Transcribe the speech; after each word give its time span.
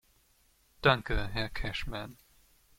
Danke, 0.81 1.27
Herr 1.27 1.49
Cashman. 1.49 2.17